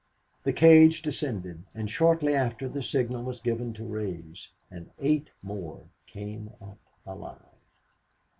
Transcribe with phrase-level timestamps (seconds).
[0.41, 5.85] The cage descended and shortly after the signal was given to raise, and eight more
[6.07, 7.45] came up alive.